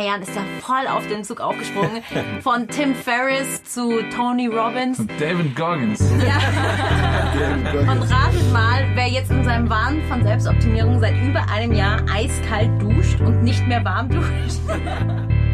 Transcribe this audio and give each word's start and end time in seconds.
paar 0.00 0.06
Jahren 0.06 0.22
ist 0.22 0.34
er 0.34 0.44
voll 0.62 0.86
auf 0.88 1.06
den 1.08 1.24
Zug 1.24 1.40
aufgesprungen. 1.40 2.02
Von 2.40 2.66
Tim 2.68 2.94
Ferriss 2.94 3.62
zu 3.64 4.00
Tony 4.14 4.46
Robbins. 4.46 4.98
Und 4.98 5.10
David 5.20 5.54
Goggins. 5.54 6.00
Und 6.00 6.20
ratet 8.10 8.52
mal, 8.52 8.86
wer 8.94 9.08
jetzt 9.08 9.30
in 9.30 9.44
seinem 9.44 9.68
Wahn 9.68 10.02
von 10.08 10.22
Selbstoptimierung 10.22 11.00
seit 11.00 11.14
über 11.22 11.46
einem 11.50 11.72
Jahr 11.72 12.00
eiskalt 12.12 12.70
duscht 12.80 13.20
und 13.20 13.42
nicht 13.42 13.66
mehr 13.66 13.84
warm 13.84 14.08
duscht. 14.08 14.60